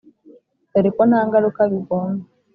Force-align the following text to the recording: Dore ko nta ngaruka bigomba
Dore 0.71 0.89
ko 0.95 1.01
nta 1.09 1.19
ngaruka 1.27 1.61
bigomba 1.71 2.25